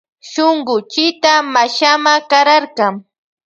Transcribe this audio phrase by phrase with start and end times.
[0.29, 2.85] Shunkullita mashama kararka.